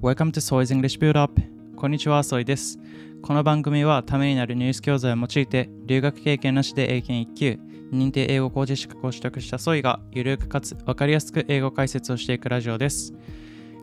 [0.00, 1.42] Welcome to Soy's English Build Up
[1.74, 2.78] こんにちは、ソイです。
[3.20, 7.58] この番組はためになるニュース教材を用いて留学経験なしで英検1級
[7.90, 13.12] 認定英語講師資格を取得したソイがゆるくかつ分かりやすく英語解説をしていくラジオです。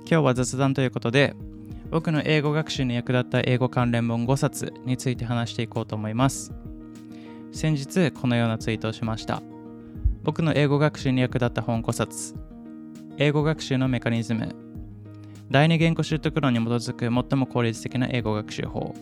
[0.09, 1.35] 今日は雑談ということで
[1.91, 6.53] 僕の英語学習に役立った英語関連本5冊について話していこうと思います。
[7.51, 9.43] 先日このようなツイートをしました。
[10.23, 12.35] 僕の英語学習に役立った本5冊
[13.17, 14.64] 英語学習のメカニズム
[15.51, 18.95] 第二言語習得論に基づく最も効率的な英語学習法。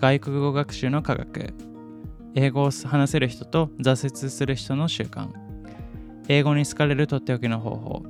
[0.00, 1.54] 外国語学習の科学。
[2.34, 5.28] 英語を話せる人と挫折する人の習慣。
[6.28, 8.02] 英語に好かれるとっておきの方法。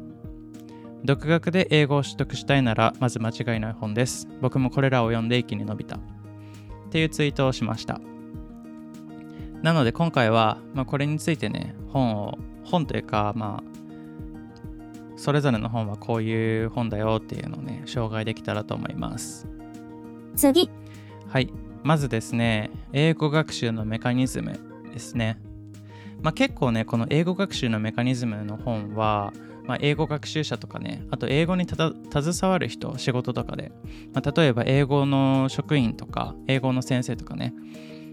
[1.05, 4.27] 独学で英語を取得したいならまず間違いない本です。
[4.41, 5.97] 僕もこれらを読んで一気に伸びた。
[5.97, 5.99] っ
[6.91, 8.01] ていうツイートをしました。
[9.61, 13.74] なので今回は、まあ、これについてね本を本というかまあ
[15.17, 19.47] それぞれの本はこういう本だよっていうのをね紹介できたらと思います。
[20.37, 20.71] 次。
[21.29, 21.53] はい。
[21.83, 24.59] まずですね英語学習のメカニズム
[24.93, 25.39] ですね。
[26.23, 29.35] まあ、結構ねこの英語学習のメカニズムの本は、
[29.67, 31.93] まあ、英語学習者とかねあと英語に携
[32.51, 33.73] わる人仕事とかで、
[34.15, 37.53] まあ、例えば英語の職員とか英語の先生とかね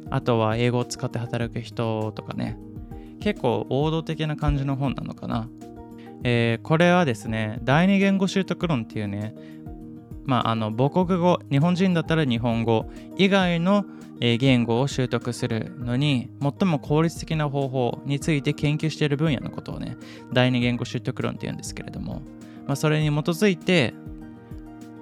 [0.10, 2.60] あとは英語を使って働く人とかね
[3.22, 5.48] 結構王道的な感じの本なのかな
[6.24, 9.36] えー、これはですね、第二言語習得論っていうね、
[10.26, 12.86] まあ、あの母国語、日本人だったら日本語
[13.18, 13.86] 以外の
[14.20, 19.98] 言語を習得するのに最も効率的な方法について研究している分野のことをね、
[20.32, 22.22] 第二言語習得論っていうんですけれども、
[22.68, 23.94] まあ、それに基づいて、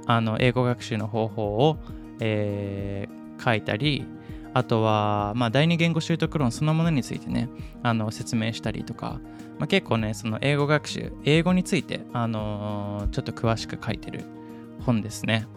[0.06, 1.78] あの英語学習の方法を、
[2.22, 4.06] えー、書いたり、
[4.54, 7.50] あとは、まあ、第二言語習得論そのものについてね、
[7.84, 9.20] あの説明したりとか、
[9.60, 14.24] まあ、結構ね、その英語学習、英語について、あのー、ちょっと詳しく書いてる
[14.82, 15.48] 本ですね。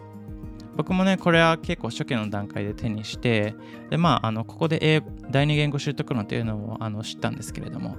[0.75, 3.55] 僕もね、これは結構初期の段階で手にして、
[3.89, 7.97] で、まあ、あのここで英第二言語習得論っていうのをあの知ったんですけれども、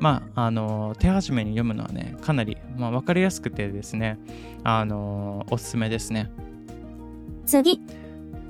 [0.00, 4.18] まあ、あの手始めに読むのはね、かなり、まあ、分かりやすくてですね、
[4.62, 6.30] あのおすすめですね。
[7.46, 7.80] 次。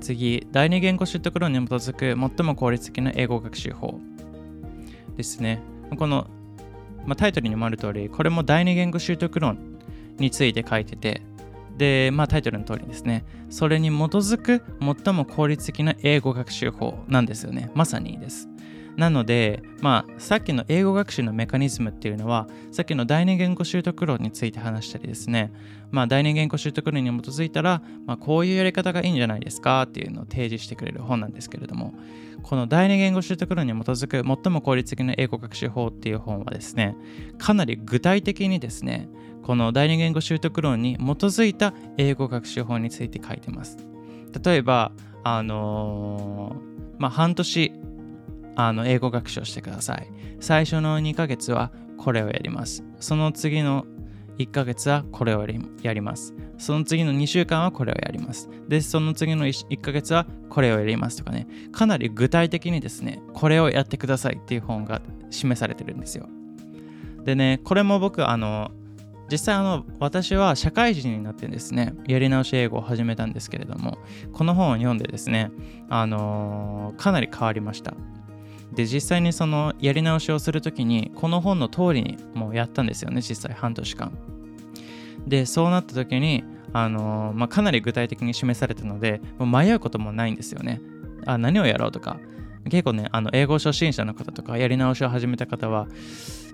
[0.01, 4.01] 次、第二言語習得論に基づく最も効率的な英語学習法
[5.17, 5.61] ですね。
[5.97, 6.29] この
[7.09, 9.79] まあ、タイトルにもある通り、これも第二言語習得論
[10.19, 11.23] について書いてて、
[11.79, 14.63] で、まあ、タイトルの通りですね、それに基づく
[15.05, 17.71] 最も効率的な英語学習法なんですよね。
[17.75, 18.47] まさにです。
[18.99, 25.53] なので、まあ、さっきの英語学習のメカニズムっていうのは、さっきの第二言語習得論について話したりですね、
[25.93, 31.95] まあ、第二言語習得論に基づいたら、まあ、こういうやり方がいいんじゃないですかっていうのを提示してくれる本なんですけれども、
[32.43, 36.97] この第二言語習得論に基づく最も効率的な英語学習法っていう本はですね、
[37.39, 39.09] かなり具体的にですね、
[39.45, 43.79] この第二言語習得論に基づいた英語学習法について書いてます。
[44.43, 44.91] 例えば、
[45.23, 47.73] あのー、まあ、半年
[48.61, 50.09] あの英語学習をしてください。
[50.41, 52.83] 最初の2ヶ月はこれをやります。
[52.99, 53.87] その次の
[54.39, 55.47] 1ヶ月はこれを
[55.83, 56.35] やります。
[56.59, 58.51] その次の2週間はこれをやります。
[58.67, 66.29] で、その次の 1, 1ヶ月はこれをやりますとかね、かなり具体的にですね、これをやってくださいっていう本が示されてるんですよ。
[67.25, 68.73] でね、これも僕、あの、
[69.31, 73.99] 実際あの私は社会人になってですねやり直し英語を始めたんですけれども
[74.33, 75.51] この本を読んでですね
[75.91, 77.93] あのー、かなり変わりました
[78.73, 84.13] で実際にそのやり直しをするときにこの本の通りにもうやったんですよね実際半年間。
[85.27, 90.81] でそうなった時にあの、まあ、かなり具体的に示されたのでもう迷うこともないんですよね。
[91.27, 92.19] あ何をやろうとか。
[92.69, 95.87] 結構ねあの英語初心者の方とかやり直しを始めた方は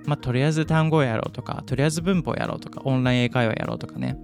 [0.06, 4.18] まあ、とりあえず単語をやろうとかとりあえず文法をやろうとかオンライン英会話やろうとかね。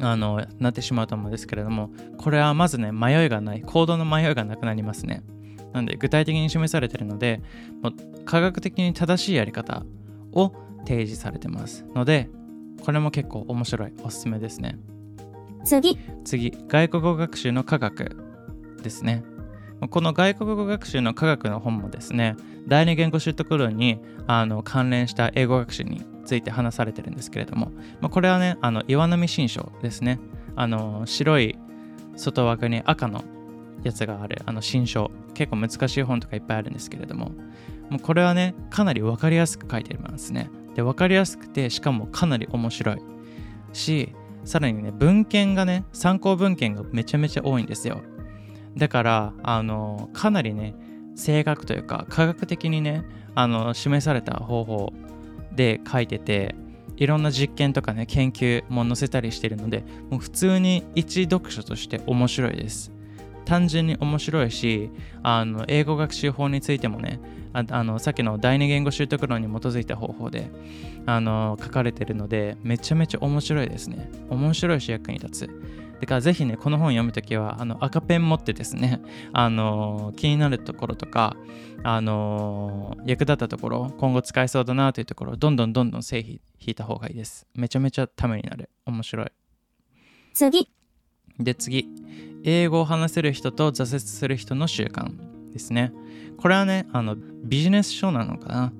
[0.00, 5.24] あのなってしまうと思うんですけれどもこれはまずね迷いがない行動の迷いがなくなりますね。
[5.72, 7.42] なので具体的に示されているので、
[7.82, 9.84] もう科学的に正しいやり方
[10.32, 10.52] を
[10.86, 12.28] 提示されてますので、
[12.84, 14.78] これも結構面白い、おすすめですね。
[15.64, 15.98] 次。
[16.24, 18.16] 次、外国語学習の科学
[18.82, 19.22] ですね。
[19.90, 27.70] この外国語学習の科学の本もですね、第二言語習得論にあの関連した英語学習について話されてるんですけれども、
[28.00, 30.18] まあ、これはね、あの岩波新書ですね。
[30.56, 31.56] あの白い
[32.16, 33.22] 外枠に赤の
[33.84, 37.30] やつがあるあの新書結構難しい本とかいっぱいあるんですけれども
[37.90, 40.50] もうこれはねかなり分かりやすく書いてますね。
[40.74, 42.98] で分かりやすくてしかもかなり面白い。
[43.72, 44.12] し
[44.44, 48.02] さらにね文献がね参考文献がめちゃめちゃ多いんですよ。
[48.76, 50.74] だからあのかなりね
[51.14, 53.04] 正確というか科学的にね
[53.36, 54.92] あの示された方法
[55.52, 56.56] で書いてて
[56.96, 62.92] いろんな実験とかね研究も載せたりしてるのでもう普通に一読書として面白いです。
[63.48, 64.90] 単純に面白いし
[65.22, 67.18] あの英語学習法についてもね
[67.54, 70.50] あのさっきの第二言語習得論に基づいた方法で
[71.06, 74.10] あの書かれてるのでめちゃめちゃ面白いですね。
[74.28, 75.50] 面白いし役に立つ。
[75.98, 79.00] だからぜひねこの本読むときはあの赤ペン持ってですね
[79.32, 81.34] あの気になるところとか
[81.82, 87.46] あの役立ったところ今後使えそうだなというところどんどんどんどん線引いた方がいいです。
[87.54, 88.68] めちゃめちゃためになる。
[88.84, 89.26] 面白い。
[90.34, 90.68] 次、
[91.38, 91.88] で次。
[92.44, 95.10] 英語を話せる人と挫折する人の習慣
[95.52, 95.92] ですね。
[96.36, 98.72] これはねあのビジネス書なのかな。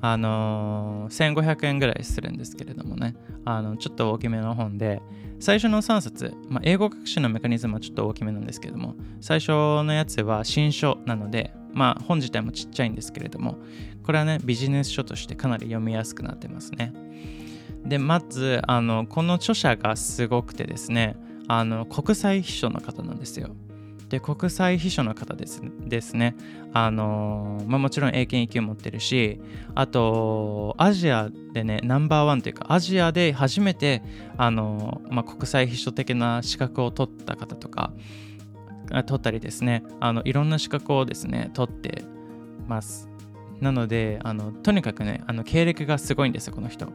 [0.00, 3.14] あのー1500円ぐらいするんですけれどもね。
[3.44, 5.02] あのちょっと大きめの本で。
[5.40, 8.94] 最初の3冊、まあ、英語学習のメカニズムはちょっと大きめなんですけれども。
[9.20, 13.58] 最初のやつは新書なのでまあ本自体もちっちゃいんですけれども。
[14.02, 16.92] これはねビジネス書としてかなり読みやすくなってますね。
[17.84, 21.16] でまずあのこの著者がすごくてですね。
[21.48, 23.50] あの国際秘書の方なんですよ。
[24.08, 26.36] で国際秘書の方ですですね。
[26.72, 29.40] あのまあ、もちろん英検1級持ってるし
[29.74, 34.02] あとアジアでねナンバーワンというかアジアで初めて
[34.36, 37.92] あの、まあ、国際秘書的な資格を取った方とか
[39.06, 39.82] 取ったりですね。
[40.00, 42.04] あのいろんな資格をですね取って
[42.68, 43.08] ます。
[43.60, 46.88] なのであのとにかくねあの経歴がすごいんですよこの人。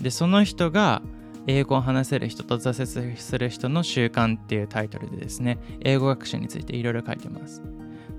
[0.00, 1.02] でその人が
[1.46, 7.62] 英語を話せる人と挫折する人の習慣っていうタイトルでですね英語学習についていろいろ書いてます。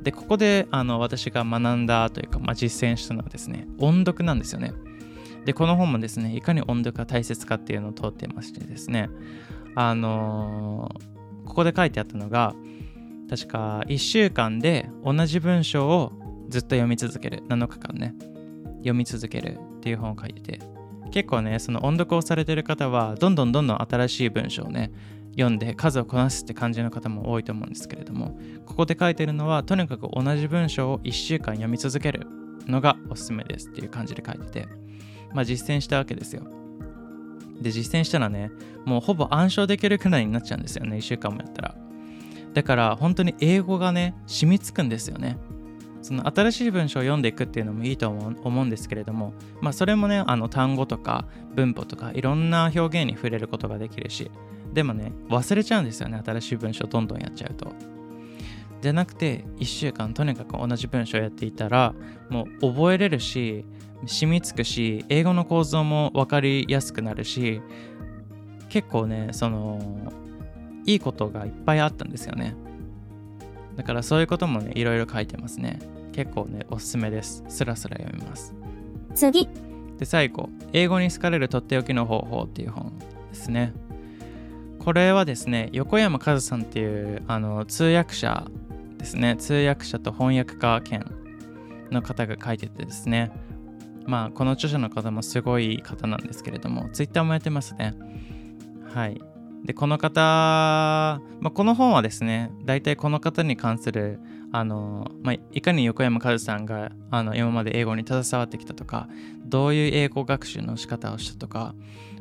[0.04, 4.74] でここであの私が学んだというか、まあ、実践したのはですね音読なんですよね。
[5.46, 9.10] でこの本もですねいかに音読が大切かっていうのを通ってましてですね
[9.76, 12.56] あのーここで書いてあったのが
[13.30, 16.12] 確か1週間で同じ文章を
[16.50, 17.44] ずっと読み続ける。
[17.48, 18.14] 7日間ね。
[18.80, 20.60] 読み続けるっていう本を書いてて
[21.16, 24.92] 結構ねその音読をされてる方はどんどんどんどん新しい文章をね
[25.38, 32.28] 読んで数をこなすって感じの方も多いと思うんですけれどもここで書いてるのはとにかく同じ文章を1週間読み続ける
[32.68, 34.68] のがおすすめですっていう感じで書いてて
[35.34, 36.44] まあ実践したわけですよ。
[37.62, 38.52] で実践したらね
[38.84, 41.76] もうほぼ暗唱できるくらいになっちゃうんですよね1週間もやったら。
[42.54, 45.38] だから本当に英語がね染みつくんですよね。
[46.06, 51.26] その新しい文章を読んでいくっていうのもいいと思うんですけれどもまあそれもねあの単語とか
[51.56, 54.30] 文法とかいろんな表現に触れることができるし
[54.72, 57.74] でもね忘れちゃうんですよね新しい文章どんどんやっちゃうと。
[58.82, 61.96] じゃなくて1週間とにかく同じ文章をやっていたら
[62.30, 63.66] もう覚えれるし
[64.06, 67.62] 染みつくし英語の構造も分かりやすくなるし
[68.70, 70.14] 結構ねその
[70.86, 72.56] いいことがいっぱいあったんですよね。
[73.76, 75.80] だからそういうこともねいろいろ書いてますね。
[76.14, 77.44] 結構ねおすすめです。
[77.50, 78.54] スラスラ読みます。
[79.14, 79.48] 次、
[79.98, 80.50] で最後。
[80.74, 82.98] 英語に好かれるとっておきの方法っていう本
[83.30, 83.74] ですね。
[84.80, 88.46] これはですね横山和さんっていうあの通訳者
[88.98, 89.36] ですね。
[89.38, 91.06] 通訳者と翻訳家兼
[91.92, 93.32] の方が書いててですね。
[94.06, 97.96] まあこの著者の方もすごい方なんですけれども Twitter もやってますね。
[98.94, 99.22] はい
[99.66, 104.20] でこの方、まあ、この本はですね大体この方に関する
[104.52, 109.10] あの、まあ、いかに横山和さんがあの今まで英語に携わってきたとか
[109.44, 111.74] どういう英語学習の仕方をしたとか、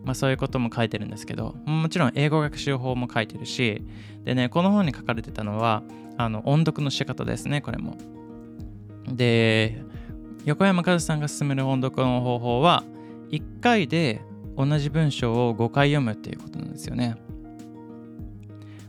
[0.05, 3.85] まあ、そういうことも書いてるんですけどもちろん英語学習法も書いてるし
[4.25, 5.83] でねこの本に書かれてたのは
[6.16, 7.99] あの音読の仕方ですねこれも。
[9.07, 9.83] で
[10.47, 12.85] 横山和さんが勧める音読の方法は
[13.30, 14.23] 1回で
[14.57, 17.16] 同じ文章を5回読むっていうことなんですよね。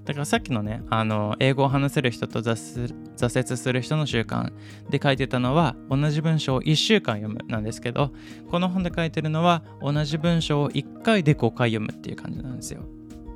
[0.05, 4.53] だからさっきのねあの英語を話せる人と挫折する人の習慣
[4.89, 8.11] で書いてたのは同じ文章を1週間読むなんですけど
[8.51, 12.81] この本で書いてるのは同じ文章を1回で5回読むっていう感じなんですよ。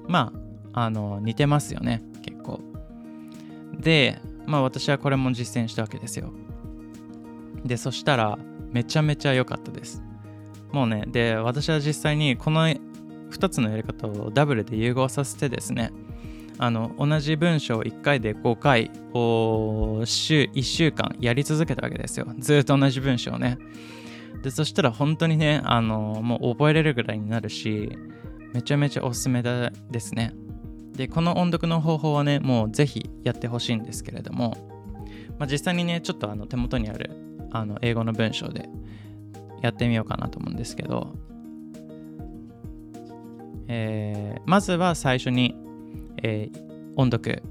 [0.07, 0.31] ま
[0.73, 2.61] ああの似てますよね結構。
[3.79, 6.31] でまあ私はこれも実践したわけですよ。
[7.65, 8.38] でそしたら
[8.71, 10.03] めちゃめちゃ良かったです。
[10.71, 15.91] もうねで私は実際にこの2つのやり方をダブルで融合させてですね
[16.60, 22.28] あの同じ文章を1回で5回を週1週間やり続けたわけですよ。
[22.38, 23.58] ずっと同じ文章をね。
[24.44, 27.98] でそしたら本当にねあのもう覚えれるぐらいになるし
[28.54, 30.34] めちゃめちゃおすすめだですね。
[30.94, 34.58] でこの音読の方法はねもうぜひやってほしいんですけれども、
[35.38, 37.12] まあ、実際にねちょっとあの手元にある
[37.51, 38.68] あの英語の文章で
[39.62, 41.16] やってみようかなと思うんですけど、
[43.68, 45.56] えーまずは最初に、
[46.23, 47.41] えー音読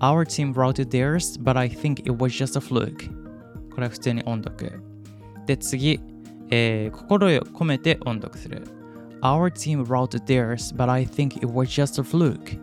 [0.00, 3.10] Our team routed theirs, but I think it was just a fluke
[3.70, 4.82] これは普通に音読
[5.46, 6.00] で次、
[6.50, 8.62] えー心を込めて音読する。
[9.22, 12.58] Our team routed theirs, but I think it was just a fluke.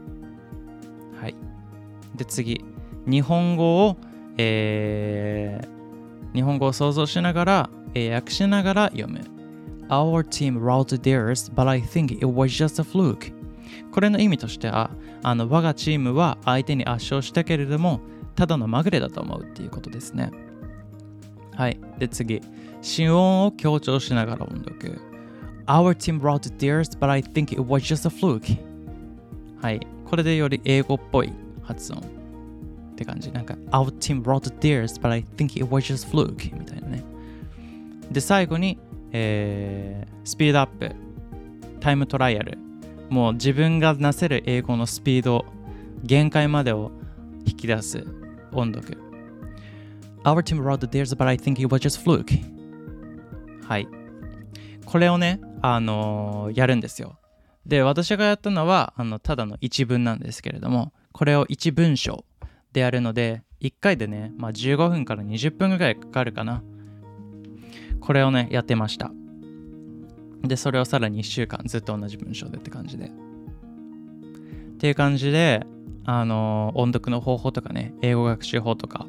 [1.19, 1.35] はい。
[2.15, 2.63] で、次。
[3.05, 3.97] 日本語を、
[4.37, 5.77] えー
[6.33, 9.19] 日本語を想像しながら、えー訳しながら読む。
[9.89, 13.33] Our team routed theirs, but I think it was just a fluke.
[13.91, 14.91] これの意味としては、
[15.23, 18.01] あの我がチームは相手に圧勝したけれども、
[18.35, 20.31] ただのまぐれだと思うっていうことですね。
[21.55, 21.79] はい。
[21.97, 22.41] で、次。
[22.81, 25.01] 心音を強調しながら音読。
[25.65, 28.57] Our team wrote theirs, but I think it was just a fluke.
[29.61, 29.79] はい。
[30.05, 31.33] これでより英語っぽい
[31.63, 32.03] 発音っ
[32.95, 33.31] て感じ。
[33.31, 37.03] なんか、Our team wrote theirs, but I think it was just fluke みたいなね。
[38.11, 38.77] で、最後に、
[39.11, 40.93] えースピードアップ、
[41.79, 42.57] タイムトライアル。
[43.09, 45.45] もう自分がなせる英語のスピード、
[46.03, 46.91] 限界までを
[47.45, 48.05] 引き出す
[48.51, 48.97] 音読。
[50.23, 52.43] Our team wrote theirs, but I think it was just fluke.
[53.63, 53.87] はい。
[54.85, 57.17] これをね、あのーやるんですよ。
[57.65, 62.23] で、私がやったのは、あの、ただの一文なんですけれども、これを一文章
[62.71, 66.63] でやるので、1回でね、まあ、15分から20分ぐらいかかるかな。
[67.99, 69.11] これをね、やってました。
[70.43, 73.05] で、それをさらに1週間ずっと同じ文章でって感じで。
[73.05, 73.09] っ
[74.77, 75.65] ていう感じで、
[76.05, 79.07] あの音読の方法とかね、英語学習法とか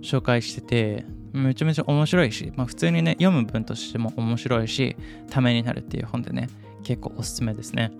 [0.00, 4.96] 紹介してて、めちゃめちゃ面白いし、まあ、普通にね、読む文としても面白いし、
[5.28, 6.48] ためになるっていう本でね、
[6.84, 7.92] 結構おすすめですね。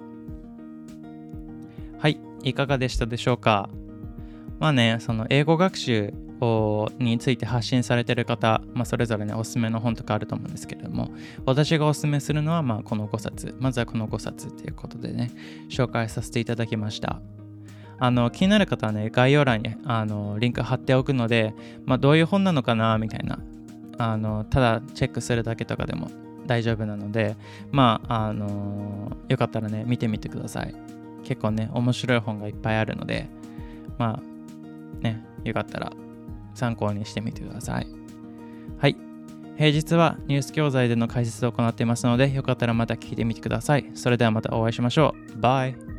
[1.98, 3.68] はい、いかがでしたでしょうか？
[4.60, 6.14] まあね、その英語学習
[6.98, 11.10] について発信されてる方、まあ、それぞれね、おすすめの本とかあると思うんですけれども、
[11.44, 13.54] 私がおすすめするのは、まあ、この5冊。
[13.58, 15.30] まずはこの5冊ということでね、
[15.68, 17.20] 紹介させていただきました。
[18.00, 21.52] あの気になる方はね、概要欄にあのリンク貼っておくので、
[21.84, 23.40] まあ、どういう本なのかなみたいな
[23.98, 26.08] あの、ただチェックするだけとかでも
[26.46, 27.36] 大丈夫なので、
[27.72, 30.74] まあ、あのよかったらね、見てみてください。
[31.24, 33.28] 結構ね、面白い本がいっぱいあるので、
[33.98, 35.92] まあ、ね、よかったら
[36.58, 37.86] 参考にしてみてください。
[38.78, 38.96] はい。
[39.56, 43.90] 平日はニュース教材での解説を行っていますので、よかったらまた聞いてみてください。
[43.94, 45.40] それではまたお会いしましょう。
[45.40, 45.97] バイ。